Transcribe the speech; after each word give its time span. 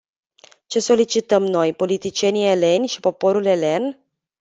Ce 0.67 0.79
solicităm 0.79 1.43
noi, 1.43 1.73
politicienii 1.73 2.45
eleni, 2.47 2.87
și 2.87 2.99
poporul 2.99 3.45
elen? 3.45 3.99